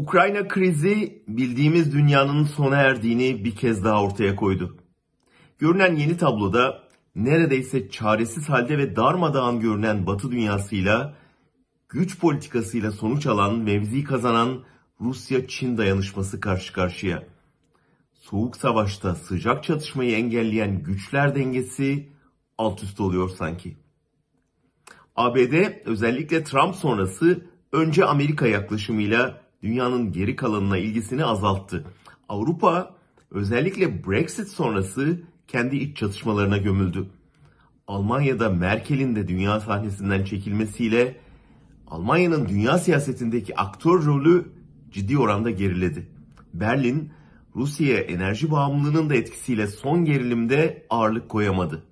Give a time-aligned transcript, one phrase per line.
[0.00, 4.76] Ukrayna krizi bildiğimiz dünyanın sona erdiğini bir kez daha ortaya koydu.
[5.58, 6.82] Görünen yeni tabloda
[7.14, 11.14] neredeyse çaresiz halde ve darmadağın görünen Batı dünyasıyla
[11.88, 14.62] güç politikasıyla sonuç alan, mevzi kazanan
[15.00, 17.26] Rusya-Çin dayanışması karşı karşıya.
[18.12, 22.08] Soğuk savaşta sıcak çatışmayı engelleyen güçler dengesi
[22.58, 23.76] alt üst oluyor sanki.
[25.16, 25.54] ABD
[25.84, 31.84] özellikle Trump sonrası önce Amerika yaklaşımıyla dünyanın geri kalanına ilgisini azalttı.
[32.28, 32.94] Avrupa
[33.30, 37.06] özellikle Brexit sonrası kendi iç çatışmalarına gömüldü.
[37.86, 41.16] Almanya'da Merkel'in de dünya sahnesinden çekilmesiyle
[41.86, 44.52] Almanya'nın dünya siyasetindeki aktör rolü
[44.90, 46.08] ciddi oranda geriledi.
[46.54, 47.12] Berlin,
[47.56, 51.82] Rusya'ya enerji bağımlılığının da etkisiyle son gerilimde ağırlık koyamadı.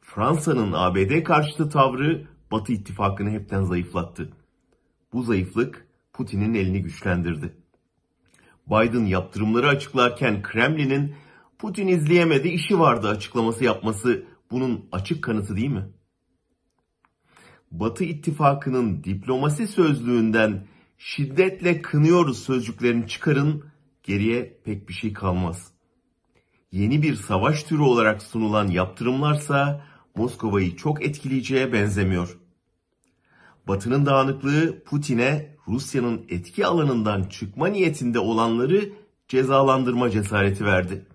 [0.00, 4.32] Fransa'nın ABD karşıtı tavrı Batı ittifakını hepten zayıflattı.
[5.12, 5.86] Bu zayıflık
[6.20, 7.52] Putin'in elini güçlendirdi.
[8.66, 11.14] Biden yaptırımları açıklarken Kremlin'in
[11.58, 15.88] Putin izleyemedi işi vardı açıklaması yapması bunun açık kanıtı değil mi?
[17.70, 20.66] Batı ittifakının diplomasi sözlüğünden
[20.98, 23.64] şiddetle kınıyoruz sözcüklerini çıkarın
[24.02, 25.72] geriye pek bir şey kalmaz.
[26.72, 32.38] Yeni bir savaş türü olarak sunulan yaptırımlarsa Moskova'yı çok etkileyeceğe benzemiyor.
[33.68, 38.92] Batı'nın dağınıklığı Putin'e Rusya'nın etki alanından çıkma niyetinde olanları
[39.28, 41.06] cezalandırma cesareti verdi.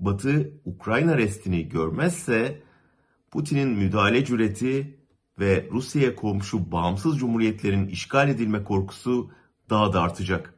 [0.00, 2.62] Batı Ukrayna restini görmezse
[3.30, 4.98] Putin'in müdahale cüreti
[5.38, 9.30] ve Rusya'ya komşu bağımsız cumhuriyetlerin işgal edilme korkusu
[9.70, 10.54] daha da artacak.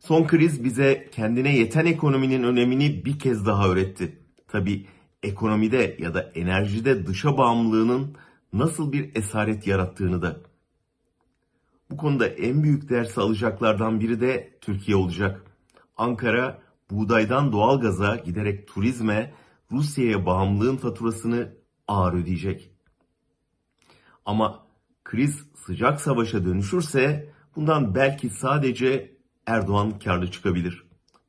[0.00, 4.18] Son kriz bize kendine yeten ekonominin önemini bir kez daha öğretti.
[4.48, 4.86] Tabi
[5.22, 8.16] ekonomide ya da enerjide dışa bağımlılığının
[8.58, 10.40] nasıl bir esaret yarattığını da.
[11.90, 15.42] Bu konuda en büyük ders alacaklardan biri de Türkiye olacak.
[15.96, 19.34] Ankara buğdaydan doğalgaza giderek turizme,
[19.72, 21.52] Rusya'ya bağımlılığın faturasını
[21.88, 22.70] ağır ödeyecek.
[24.24, 24.66] Ama
[25.04, 29.16] kriz sıcak savaşa dönüşürse bundan belki sadece
[29.46, 30.86] Erdoğan karlı çıkabilir.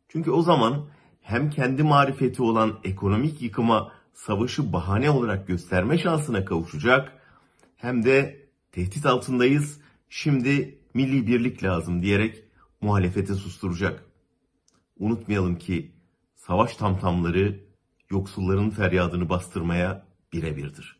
[0.07, 0.89] Çünkü o zaman
[1.21, 7.11] hem kendi marifeti olan ekonomik yıkıma savaşı bahane olarak gösterme şansına kavuşacak
[7.75, 12.43] hem de tehdit altındayız şimdi milli birlik lazım diyerek
[12.81, 14.05] muhalefeti susturacak.
[14.99, 15.91] Unutmayalım ki
[16.35, 17.63] savaş tamtamları
[18.09, 20.96] yoksulların feryadını bastırmaya birebirdir.